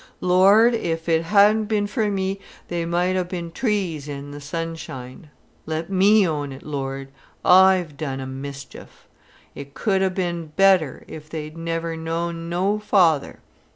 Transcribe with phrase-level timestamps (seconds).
[0.19, 5.29] Lord, if it hadn't been for me, they might ha' been trees in the sunshine.
[5.67, 7.09] Let me own it, Lord,
[7.45, 9.07] I've done 'em mischief.
[9.53, 13.41] It could ha' been better if they'd never known no father.